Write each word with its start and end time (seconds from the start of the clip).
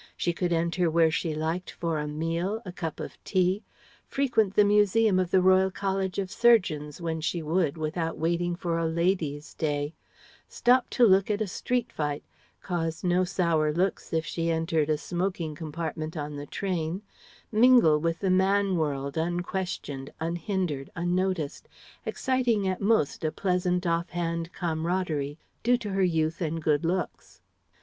She 0.17 0.33
could 0.33 0.51
enter 0.51 0.89
where 0.89 1.11
she 1.11 1.35
liked 1.35 1.69
for 1.69 1.99
a 1.99 2.07
meal, 2.07 2.59
a 2.65 2.71
cup 2.71 2.99
of 2.99 3.23
tea, 3.23 3.61
frequent 4.07 4.55
the 4.55 4.65
museum 4.65 5.19
of 5.19 5.29
the 5.29 5.43
Royal 5.43 5.69
College 5.69 6.17
of 6.17 6.31
Surgeons 6.31 6.99
when 6.99 7.21
she 7.21 7.43
would 7.43 7.77
without 7.77 8.17
waiting 8.17 8.55
for 8.55 8.79
a 8.79 8.87
"ladies" 8.87 9.53
day; 9.53 9.93
stop 10.49 10.89
to 10.89 11.05
look 11.05 11.29
at 11.29 11.39
a 11.39 11.45
street 11.45 11.91
fight, 11.91 12.23
cause 12.63 13.03
no 13.03 13.23
sour 13.23 13.71
looks 13.71 14.11
if 14.11 14.25
she 14.25 14.49
entered 14.49 14.89
a 14.89 14.97
smoking 14.97 15.53
compartment 15.53 16.17
on 16.17 16.35
the 16.35 16.47
train, 16.47 17.03
mingle 17.51 17.99
with 17.99 18.21
the 18.21 18.31
man 18.31 18.77
world 18.77 19.17
unquestioned, 19.17 20.09
unhindered, 20.19 20.89
unnoticed, 20.95 21.69
exciting 22.07 22.67
at 22.67 22.81
most 22.81 23.23
a 23.23 23.31
pleasant 23.31 23.85
off 23.85 24.09
hand 24.09 24.51
camaraderie 24.51 25.37
due 25.61 25.77
to 25.77 25.91
her 25.91 26.01
youth 26.01 26.41
and 26.41 26.63
good 26.63 26.83
looks. 26.83 27.39